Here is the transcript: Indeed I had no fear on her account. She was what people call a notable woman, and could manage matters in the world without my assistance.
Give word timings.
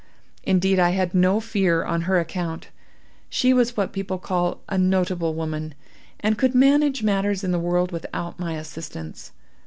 Indeed 0.41 0.79
I 0.79 0.89
had 0.97 1.13
no 1.13 1.39
fear 1.39 1.83
on 1.85 2.01
her 2.09 2.17
account. 2.19 2.69
She 3.29 3.53
was 3.53 3.77
what 3.77 3.93
people 3.93 4.17
call 4.17 4.61
a 4.67 4.75
notable 4.75 5.35
woman, 5.35 5.75
and 6.21 6.39
could 6.39 6.55
manage 6.55 7.03
matters 7.03 7.43
in 7.43 7.51
the 7.51 7.59
world 7.59 7.91
without 7.91 8.39
my 8.39 8.55
assistance. 8.55 9.31